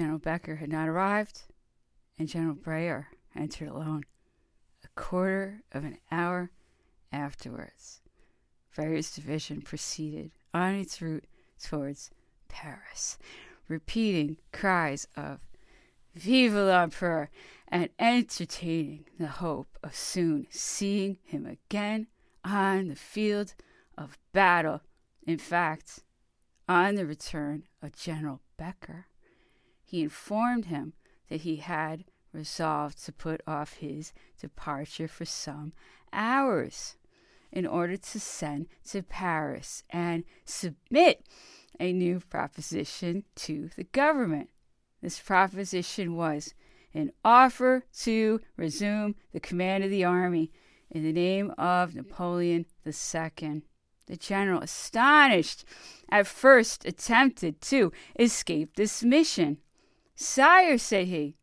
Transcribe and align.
General 0.00 0.18
Becker 0.18 0.56
had 0.56 0.70
not 0.70 0.88
arrived, 0.88 1.42
and 2.18 2.26
General 2.26 2.54
Brayer 2.54 3.08
entered 3.36 3.68
alone 3.68 4.04
a 4.82 4.88
quarter 4.98 5.62
of 5.72 5.84
an 5.84 5.98
hour 6.10 6.50
afterwards. 7.12 8.00
Brayer's 8.74 9.10
division 9.10 9.60
proceeded 9.60 10.30
on 10.54 10.72
its 10.72 11.02
route 11.02 11.26
towards 11.62 12.10
Paris, 12.48 13.18
repeating 13.68 14.38
cries 14.54 15.06
of 15.18 15.40
Vive 16.14 16.54
l'Empereur 16.54 17.28
and 17.68 17.90
entertaining 17.98 19.04
the 19.18 19.26
hope 19.26 19.78
of 19.82 19.94
soon 19.94 20.46
seeing 20.48 21.18
him 21.24 21.44
again 21.44 22.06
on 22.42 22.88
the 22.88 22.96
field 22.96 23.52
of 23.98 24.16
battle. 24.32 24.80
In 25.26 25.36
fact, 25.36 26.00
on 26.66 26.94
the 26.94 27.04
return 27.04 27.64
of 27.82 27.94
General 27.94 28.40
Becker, 28.56 29.04
he 29.90 30.02
informed 30.02 30.66
him 30.66 30.92
that 31.28 31.40
he 31.40 31.56
had 31.56 32.04
resolved 32.32 33.04
to 33.04 33.10
put 33.10 33.40
off 33.44 33.78
his 33.78 34.12
departure 34.40 35.08
for 35.08 35.24
some 35.24 35.72
hours 36.12 36.94
in 37.50 37.66
order 37.66 37.96
to 37.96 38.20
send 38.20 38.66
to 38.88 39.02
Paris 39.02 39.82
and 39.90 40.22
submit 40.44 41.26
a 41.80 41.92
new 41.92 42.20
proposition 42.20 43.24
to 43.34 43.68
the 43.74 43.82
government. 43.82 44.48
This 45.02 45.18
proposition 45.18 46.14
was 46.14 46.54
an 46.94 47.10
offer 47.24 47.84
to 48.02 48.40
resume 48.56 49.16
the 49.32 49.40
command 49.40 49.82
of 49.82 49.90
the 49.90 50.04
army 50.04 50.52
in 50.88 51.02
the 51.02 51.12
name 51.12 51.52
of 51.58 51.96
Napoleon 51.96 52.64
II. 52.86 53.62
The 54.06 54.16
general, 54.16 54.60
astonished, 54.60 55.64
at 56.08 56.28
first 56.28 56.84
attempted 56.84 57.60
to 57.62 57.92
escape 58.16 58.76
this 58.76 59.02
mission. 59.02 59.58
Sire, 60.22 60.76
said 60.76 61.06
he, 61.06 61.38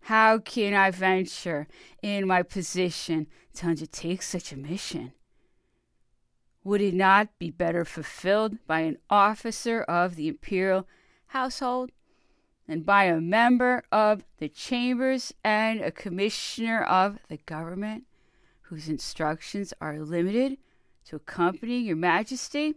how 0.00 0.40
can 0.40 0.74
I 0.74 0.90
venture 0.90 1.68
in 2.02 2.26
my 2.26 2.42
position 2.42 3.28
to 3.54 3.68
undertake 3.68 4.20
such 4.20 4.50
a 4.50 4.56
mission? 4.56 5.12
Would 6.64 6.80
it 6.80 6.94
not 6.94 7.38
be 7.38 7.52
better 7.52 7.84
fulfilled 7.84 8.58
by 8.66 8.80
an 8.80 8.98
officer 9.08 9.82
of 9.82 10.16
the 10.16 10.26
imperial 10.26 10.88
household 11.26 11.92
than 12.66 12.80
by 12.80 13.04
a 13.04 13.20
member 13.20 13.84
of 13.92 14.24
the 14.38 14.48
chambers 14.48 15.32
and 15.44 15.80
a 15.80 15.92
commissioner 15.92 16.82
of 16.82 17.20
the 17.28 17.36
government 17.36 18.06
whose 18.62 18.88
instructions 18.88 19.72
are 19.80 20.00
limited 20.00 20.58
to 21.04 21.14
accompany 21.14 21.78
your 21.78 21.94
majesty? 21.94 22.74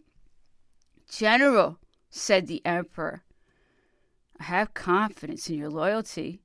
General, 1.09 1.79
said 2.11 2.45
the 2.45 2.63
emperor, 2.67 3.23
I 4.39 4.43
have 4.43 4.73
confidence 4.73 5.49
in 5.49 5.55
your 5.57 5.69
loyalty 5.69 6.41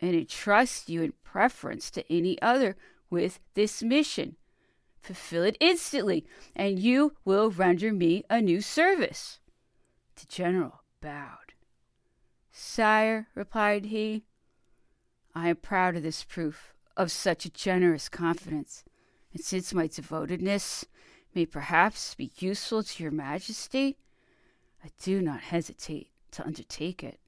and 0.00 0.14
entrust 0.14 0.88
you 0.88 1.02
in 1.02 1.12
preference 1.24 1.90
to 1.92 2.12
any 2.12 2.40
other 2.40 2.76
with 3.10 3.40
this 3.54 3.82
mission 3.82 4.36
fulfill 5.00 5.42
it 5.44 5.56
instantly, 5.60 6.26
and 6.54 6.78
you 6.78 7.14
will 7.24 7.50
render 7.50 7.92
me 7.92 8.24
a 8.28 8.40
new 8.40 8.60
service. 8.60 9.40
The 10.16 10.26
general 10.26 10.82
bowed. 11.00 11.54
Sire, 12.52 13.28
replied 13.34 13.86
he, 13.86 14.24
I 15.34 15.48
am 15.48 15.56
proud 15.56 15.96
of 15.96 16.02
this 16.02 16.24
proof 16.24 16.74
of 16.96 17.10
such 17.10 17.44
a 17.44 17.50
generous 17.50 18.08
confidence, 18.08 18.84
and 19.32 19.42
since 19.42 19.72
my 19.72 19.86
devotedness 19.86 20.84
may 21.34 21.46
perhaps 21.46 22.14
be 22.14 22.32
useful 22.38 22.82
to 22.82 23.02
your 23.02 23.12
majesty, 23.12 23.96
I 24.84 24.88
do 25.00 25.22
not 25.22 25.40
hesitate 25.40 26.10
to 26.32 26.46
undertake 26.46 27.02
it. 27.02 27.20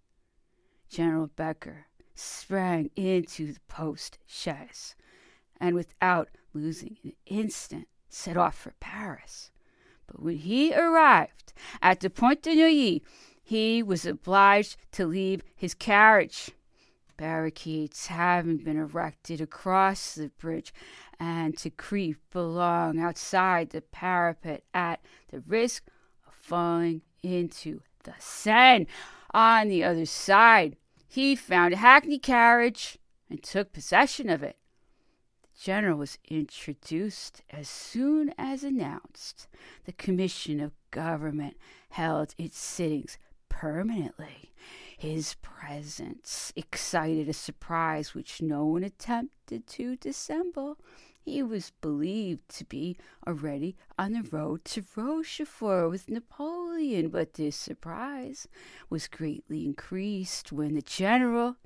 General 0.89 1.29
Becker 1.29 1.87
sprang 2.15 2.91
into 2.97 3.53
the 3.53 3.61
post 3.69 4.19
chaise, 4.27 4.95
and 5.61 5.75
without 5.75 6.29
losing 6.53 6.99
an 7.05 7.13
instant, 7.27 7.89
set 8.09 8.37
off 8.37 8.57
for 8.57 8.75
Paris. 8.79 9.51
But 10.07 10.23
when 10.23 10.37
he 10.37 10.75
arrived 10.75 11.53
at 11.81 12.01
the 12.01 12.11
Pont 12.11 12.43
de 12.43 12.55
Neuilly, 12.55 13.03
he 13.43 13.83
was 13.83 14.05
obliged 14.05 14.77
to 14.93 15.07
leave 15.07 15.43
his 15.55 15.75
carriage. 15.75 16.51
Barricades 17.17 18.09
having 18.09 18.59
been 18.59 18.77
erected 18.77 19.41
across 19.41 20.15
the 20.15 20.29
bridge, 20.29 20.75
and 21.19 21.57
to 21.59 21.71
creep 21.71 22.19
along 22.35 22.99
outside 22.99 23.71
the 23.71 23.81
parapet 23.81 24.65
at 24.75 25.01
the 25.29 25.41
risk 25.41 25.85
of 26.27 26.35
falling 26.35 27.03
into 27.23 27.81
the 28.05 28.15
Seine. 28.19 28.87
On 29.35 29.69
the 29.69 29.83
other 29.85 30.07
side, 30.07 30.77
he 31.09 31.35
found 31.37 31.75
a 31.75 31.79
hackney 31.79 32.19
carriage 32.19 32.99
and 33.31 33.43
took 33.43 33.73
possession 33.73 34.29
of 34.29 34.43
it 34.43 34.57
The 35.43 35.61
general 35.63 35.99
was 35.99 36.19
introduced 36.29 37.43
as 37.51 37.69
soon 37.69 38.35
as 38.37 38.63
announced. 38.65 39.49
The 39.85 39.93
Commission 39.93 40.61
of 40.61 40.73
Government 40.91 41.57
held 41.91 42.35
its 42.39 42.59
sittings 42.59 43.19
permanently. 43.49 44.53
His 44.99 45.35
presence 45.43 46.53
excited 46.57 47.29
a 47.29 47.33
surprise 47.33 48.15
which 48.15 48.43
no 48.43 48.65
one 48.67 48.85
attempted 48.85 49.67
to 49.69 49.97
dissemble. 49.97 50.79
He 51.25 51.43
was 51.43 51.71
believed 51.81 52.49
to 52.57 52.65
be 52.65 52.97
already 53.27 53.77
on 53.97 54.13
the 54.13 54.23
road 54.23 54.65
to 54.67 54.85
Rochefort 54.97 55.89
with 55.91 56.09
Napoleon, 56.09 57.11
but 57.11 57.35
this 57.35 57.55
surprise 57.55 58.49
was 58.91 59.07
greatly 59.07 59.65
increased 59.65 60.51
when 60.51 60.75
the 60.75 60.83
general, 60.83 61.57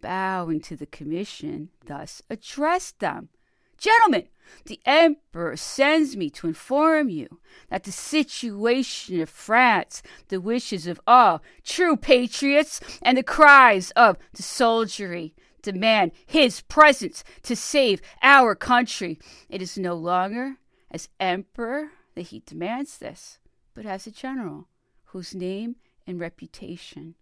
bowing 0.00 0.60
to 0.62 0.76
the 0.76 0.86
commission, 0.86 1.68
thus 1.84 2.22
addressed 2.30 3.00
them. 3.00 3.28
Gentlemen, 3.76 4.28
the 4.64 4.80
Emperor 4.86 5.56
sends 5.56 6.16
me 6.16 6.30
to 6.30 6.46
inform 6.46 7.10
you 7.10 7.40
that 7.68 7.84
the 7.84 7.92
situation 7.92 9.20
of 9.20 9.28
France, 9.28 10.02
the 10.28 10.40
wishes 10.40 10.86
of 10.86 11.00
all 11.06 11.42
true 11.64 11.96
patriots, 11.96 12.80
and 13.02 13.18
the 13.18 13.22
cries 13.22 13.90
of 13.90 14.16
the 14.32 14.42
soldiery 14.42 15.34
demand 15.62 16.12
his 16.26 16.60
presence 16.62 17.24
to 17.42 17.56
save 17.56 18.02
our 18.22 18.54
country. 18.54 19.18
It 19.48 19.62
is 19.62 19.78
no 19.78 19.94
longer 19.94 20.56
as 20.90 21.08
Emperor 21.18 21.92
that 22.14 22.22
he 22.22 22.42
demands 22.44 22.98
this, 22.98 23.38
but 23.74 23.86
as 23.86 24.06
a 24.06 24.10
general 24.10 24.68
whose 25.06 25.34
name 25.34 25.76
and 26.06 26.20
reputation 26.20 27.14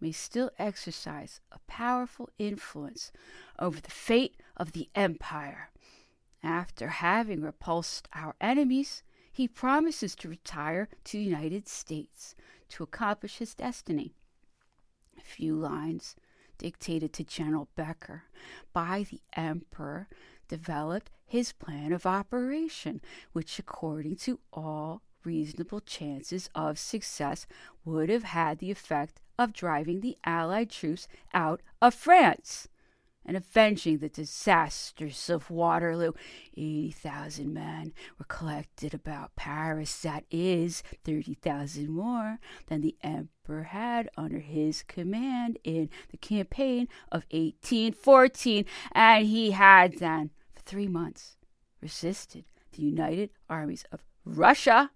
may 0.00 0.12
still 0.12 0.50
exercise 0.58 1.40
a 1.52 1.58
powerful 1.66 2.30
influence 2.38 3.12
over 3.58 3.80
the 3.80 3.90
fate 3.90 4.36
of 4.56 4.72
the 4.72 4.88
empire. 4.94 5.70
After 6.42 6.88
having 6.88 7.42
repulsed 7.42 8.08
our 8.14 8.34
enemies, 8.40 9.02
he 9.30 9.46
promises 9.46 10.14
to 10.16 10.28
retire 10.28 10.88
to 11.04 11.18
the 11.18 11.24
United 11.24 11.68
States 11.68 12.34
to 12.70 12.82
accomplish 12.82 13.36
his 13.36 13.54
destiny. 13.54 14.14
A 15.18 15.20
few 15.20 15.54
lines 15.54 16.16
dictated 16.60 17.14
to 17.14 17.24
General 17.24 17.68
Becker 17.74 18.24
by 18.74 19.06
the 19.10 19.22
Emperor 19.32 20.08
developed 20.46 21.10
his 21.26 21.52
plan 21.52 21.90
of 21.90 22.04
operation, 22.04 23.00
which, 23.32 23.58
according 23.58 24.16
to 24.16 24.40
all 24.52 25.00
reasonable 25.24 25.80
chances 25.80 26.50
of 26.54 26.78
success, 26.78 27.46
would 27.82 28.10
have 28.10 28.24
had 28.24 28.58
the 28.58 28.70
effect 28.70 29.22
of 29.38 29.54
driving 29.54 30.00
the 30.00 30.18
Allied 30.24 30.70
troops 30.70 31.08
out 31.32 31.62
of 31.80 31.94
France 31.94 32.68
and 33.24 33.36
avenging 33.36 33.98
the 33.98 34.08
disasters 34.08 35.28
of 35.30 35.50
Waterloo. 35.50 36.12
80,000 36.56 37.52
men 37.52 37.92
were 38.18 38.24
collected 38.24 38.94
about 38.94 39.36
Paris, 39.36 40.00
that 40.02 40.24
is, 40.30 40.82
30,000 41.04 41.88
more 41.88 42.38
than 42.66 42.80
the 42.80 42.96
emperor 43.02 43.64
had 43.64 44.08
under 44.16 44.38
his 44.38 44.82
command 44.82 45.58
in 45.64 45.90
the 46.10 46.16
campaign 46.16 46.88
of 47.12 47.24
1814, 47.30 48.64
and 48.92 49.26
he 49.26 49.52
had 49.52 49.98
then, 49.98 50.30
for 50.54 50.60
three 50.62 50.88
months, 50.88 51.36
resisted 51.80 52.44
the 52.72 52.82
united 52.82 53.30
armies 53.48 53.84
of 53.92 54.00
Russia, 54.24 54.90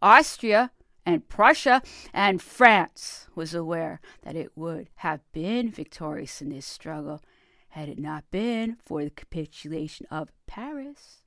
Austria, 0.00 0.70
and 1.06 1.26
Prussia, 1.26 1.80
and 2.12 2.42
France 2.42 3.28
was 3.34 3.54
aware 3.54 3.98
that 4.22 4.36
it 4.36 4.52
would 4.54 4.90
have 4.96 5.20
been 5.32 5.70
victorious 5.70 6.42
in 6.42 6.50
this 6.50 6.66
struggle 6.66 7.22
had 7.68 7.88
it 7.88 7.98
not 7.98 8.30
been 8.30 8.76
for 8.84 9.04
the 9.04 9.10
capitulation 9.10 10.06
of 10.10 10.30
Paris, 10.46 11.22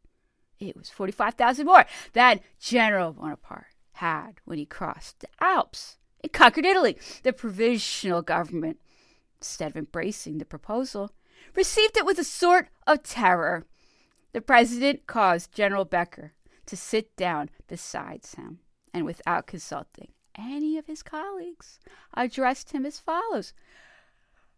it 0.59 0.77
was 0.77 0.89
45,000 0.89 1.65
more 1.65 1.85
than 2.13 2.39
General 2.59 3.13
Bonaparte 3.13 3.75
had 3.93 4.39
when 4.45 4.57
he 4.57 4.65
crossed 4.65 5.19
the 5.19 5.27
Alps 5.39 5.97
and 6.21 6.31
conquered 6.31 6.65
Italy. 6.65 6.97
The 7.23 7.33
provisional 7.33 8.21
government, 8.21 8.79
instead 9.39 9.71
of 9.71 9.77
embracing 9.77 10.37
the 10.37 10.45
proposal, 10.45 11.11
received 11.55 11.97
it 11.97 12.05
with 12.05 12.19
a 12.19 12.23
sort 12.23 12.69
of 12.85 13.03
terror. 13.03 13.65
The 14.33 14.41
president 14.41 15.07
caused 15.07 15.53
General 15.53 15.85
Becker 15.85 16.33
to 16.67 16.77
sit 16.77 17.15
down 17.15 17.49
beside 17.67 18.25
him 18.37 18.59
and, 18.93 19.05
without 19.05 19.47
consulting 19.47 20.09
any 20.35 20.77
of 20.77 20.87
his 20.87 21.03
colleagues, 21.03 21.79
addressed 22.13 22.71
him 22.71 22.85
as 22.85 22.99
follows 22.99 23.53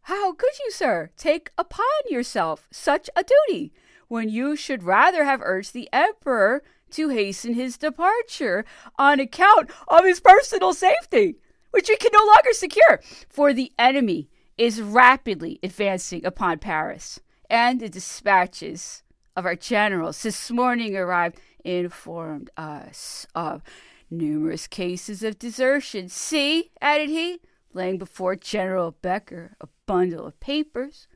How 0.08 0.34
could 0.34 0.60
you, 0.60 0.70
sir, 0.70 1.12
take 1.16 1.52
upon 1.58 1.86
yourself 2.10 2.68
such 2.72 3.10
a 3.16 3.24
duty 3.24 3.72
when 4.10 4.28
you 4.28 4.58
should 4.58 4.84
rather 4.84 5.24
have 5.24 5.42
urged 5.42 5.74
the 5.74 5.88
emperor 5.94 6.62
to 6.92 7.08
hasten 7.08 7.54
his 7.54 7.78
departure 7.78 8.66
on 9.00 9.22
account 9.22 9.72
of 9.88 10.04
his 10.04 10.20
personal 10.20 10.74
safety, 10.74 11.38
which 11.72 11.88
he 11.88 11.96
can 11.96 12.12
no 12.14 12.26
longer 12.26 12.52
secure? 12.52 13.02
For 13.30 13.54
the 13.54 13.72
enemy 13.80 14.30
is 14.58 14.82
rapidly 14.82 15.58
advancing 15.64 16.26
upon 16.26 16.60
Paris, 16.60 17.22
and 17.50 17.80
the 17.80 17.88
dispatches 17.88 19.04
of 19.38 19.46
our 19.46 19.56
generals 19.56 20.22
this 20.22 20.52
morning 20.52 20.98
arrived 20.98 21.40
informed 21.64 22.50
us 22.58 23.26
of 23.34 23.64
numerous 24.12 24.68
cases 24.68 25.24
of 25.24 25.40
desertion. 25.40 26.10
See, 26.10 26.72
added 26.82 27.08
he, 27.10 27.40
laying 27.74 27.98
before 27.98 28.36
General 28.36 28.92
Becker 29.02 29.56
a 29.60 29.68
bundle 29.86 30.26
of 30.26 30.40
papers. 30.40 31.08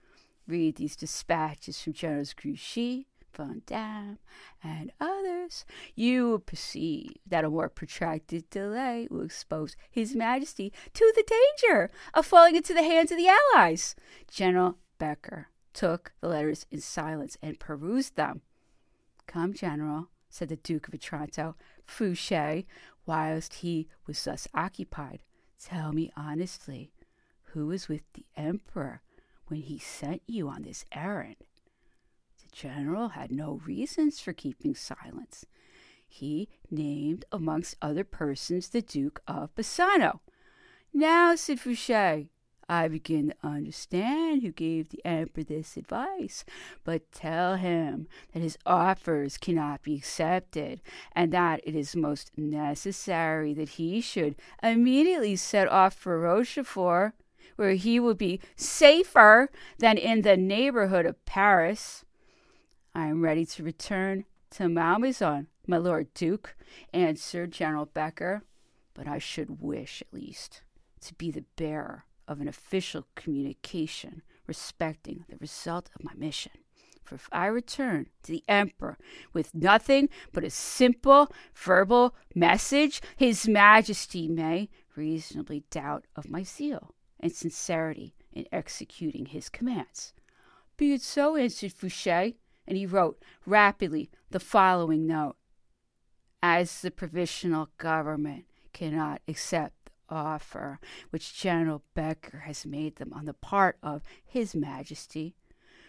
Read 0.47 0.75
these 0.75 0.95
dispatches 0.95 1.81
from 1.81 1.93
Generals 1.93 2.33
Grouchy, 2.33 3.07
Vandamme, 3.37 4.17
and 4.63 4.91
others. 4.99 5.65
You 5.95 6.29
will 6.29 6.39
perceive 6.39 7.11
that 7.27 7.45
a 7.45 7.49
more 7.49 7.69
protracted 7.69 8.49
delay 8.49 9.07
will 9.11 9.23
expose 9.23 9.75
His 9.91 10.15
Majesty 10.15 10.71
to 10.93 11.13
the 11.15 11.23
danger 11.23 11.91
of 12.13 12.25
falling 12.25 12.55
into 12.55 12.73
the 12.73 12.83
hands 12.83 13.11
of 13.11 13.17
the 13.17 13.29
Allies. 13.55 13.95
General 14.29 14.77
Becker 14.97 15.49
took 15.73 16.13
the 16.21 16.27
letters 16.27 16.65
in 16.71 16.81
silence 16.81 17.37
and 17.41 17.59
perused 17.59 18.15
them. 18.15 18.41
Come, 19.27 19.53
General, 19.53 20.07
said 20.29 20.49
the 20.49 20.55
Duke 20.55 20.87
of 20.87 20.93
Otranto, 20.93 21.55
Fouché, 21.87 22.65
whilst 23.05 23.55
he 23.55 23.87
was 24.07 24.23
thus 24.23 24.47
occupied. 24.53 25.19
Tell 25.63 25.91
me 25.91 26.11
honestly, 26.15 26.91
who 27.53 27.67
was 27.67 27.87
with 27.87 28.01
the 28.13 28.25
Emperor 28.35 29.01
when 29.47 29.61
he 29.61 29.79
sent 29.79 30.21
you 30.27 30.47
on 30.49 30.61
this 30.63 30.85
errand? 30.91 31.37
The 32.41 32.49
general 32.51 33.09
had 33.09 33.31
no 33.31 33.61
reasons 33.65 34.19
for 34.19 34.33
keeping 34.33 34.75
silence. 34.75 35.45
He 36.07 36.47
named 36.71 37.25
amongst 37.31 37.75
other 37.81 38.03
persons 38.03 38.69
the 38.69 38.81
Duke 38.81 39.21
of 39.27 39.53
Bassano. 39.55 40.19
Now, 40.93 41.35
said 41.35 41.59
Fouché, 41.59 42.29
I 42.69 42.89
begin 42.89 43.29
to 43.29 43.47
understand 43.47 44.41
who 44.41 44.51
gave 44.51 44.89
the 44.89 45.05
emperor 45.05 45.43
this 45.43 45.77
advice, 45.77 46.43
but 46.83 47.11
tell 47.13 47.55
him 47.55 48.07
that 48.33 48.41
his 48.41 48.57
offers 48.65 49.37
cannot 49.37 49.83
be 49.83 49.95
accepted, 49.95 50.81
and 51.13 51.31
that 51.31 51.61
it 51.63 51.75
is 51.75 51.95
most 51.95 52.37
necessary 52.37 53.53
that 53.53 53.69
he 53.69 54.01
should 54.01 54.35
immediately 54.61 55.37
set 55.37 55.69
off 55.69 55.93
for 55.93 56.19
Rochefort, 56.19 57.13
where 57.55 57.73
he 57.73 58.01
will 58.01 58.15
be 58.15 58.41
safer 58.57 59.49
than 59.79 59.97
in 59.97 60.23
the 60.23 60.35
neighborhood 60.35 61.05
of 61.05 61.23
Paris. 61.25 62.03
I 62.93 63.07
am 63.07 63.21
ready 63.21 63.45
to 63.45 63.63
return 63.63 64.25
to 64.51 64.67
Malmaison, 64.67 65.47
my 65.67 65.77
lord 65.77 66.13
Duke, 66.13 66.55
answered 66.93 67.51
General 67.51 67.85
Becker, 67.85 68.43
but 68.93 69.07
I 69.07 69.19
should 69.19 69.61
wish, 69.61 70.01
at 70.01 70.13
least, 70.13 70.63
to 71.01 71.13
be 71.13 71.31
the 71.31 71.45
bearer 71.55 72.03
of 72.27 72.41
an 72.41 72.47
official 72.47 73.07
communication 73.15 74.21
respecting 74.45 75.25
the 75.29 75.37
result 75.37 75.89
of 75.95 76.03
my 76.03 76.13
mission. 76.15 76.51
For 77.03 77.15
if 77.15 77.29
I 77.31 77.45
return 77.45 78.07
to 78.23 78.31
the 78.33 78.43
Emperor 78.47 78.97
with 79.31 79.55
nothing 79.55 80.09
but 80.33 80.43
a 80.43 80.49
simple 80.49 81.31
verbal 81.55 82.15
message, 82.35 83.01
His 83.15 83.47
Majesty 83.47 84.27
may 84.27 84.69
reasonably 84.97 85.63
doubt 85.69 86.05
of 86.15 86.29
my 86.29 86.43
zeal 86.43 86.93
and 87.19 87.31
sincerity 87.31 88.13
in 88.33 88.45
executing 88.51 89.27
his 89.27 89.49
commands. 89.49 90.13
Be 90.75 90.93
it 90.93 91.01
so, 91.01 91.35
answered 91.35 91.73
Fouché, 91.73 92.35
and 92.67 92.77
he 92.77 92.85
wrote 92.85 93.23
rapidly 93.45 94.09
the 94.29 94.39
following 94.39 95.07
note 95.07 95.37
As 96.43 96.81
the 96.81 96.91
provisional 96.91 97.69
government 97.77 98.45
cannot 98.73 99.21
accept 99.27 99.73
offer 100.09 100.79
which 101.09 101.39
General 101.39 101.83
Becker 101.93 102.39
has 102.39 102.65
made 102.65 102.97
them 102.97 103.13
on 103.13 103.25
the 103.25 103.33
part 103.33 103.77
of 103.81 104.03
His 104.25 104.55
Majesty, 104.55 105.35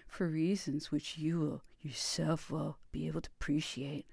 for 0.06 0.26
reasons 0.26 0.90
which 0.90 1.18
you 1.18 1.38
will 1.38 1.62
yourself 1.80 2.50
will 2.50 2.78
be 2.92 3.06
able 3.06 3.20
to 3.20 3.30
appreciate. 3.38 4.06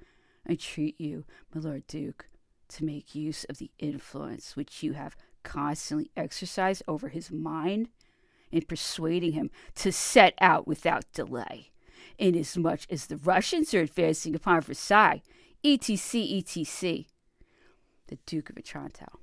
I 0.47 0.55
treat 0.55 0.99
you, 0.99 1.25
my 1.53 1.61
Lord 1.61 1.87
Duke, 1.87 2.29
to 2.69 2.85
make 2.85 3.15
use 3.15 3.43
of 3.45 3.57
the 3.57 3.71
influence 3.79 4.55
which 4.55 4.83
you 4.83 4.93
have 4.93 5.15
constantly 5.43 6.11
exercised 6.15 6.83
over 6.87 7.09
his 7.09 7.31
mind 7.31 7.89
in 8.51 8.61
persuading 8.63 9.33
him 9.33 9.49
to 9.75 9.91
set 9.91 10.33
out 10.39 10.67
without 10.67 11.11
delay, 11.13 11.71
inasmuch 12.17 12.81
as 12.89 13.07
the 13.07 13.17
Russians 13.17 13.73
are 13.73 13.81
advancing 13.81 14.35
upon 14.35 14.61
Versailles, 14.61 15.21
etc., 15.63 16.39
etc. 16.39 17.05
The 18.07 18.17
Duke 18.25 18.49
of 18.49 18.57
Otranto. 18.57 19.07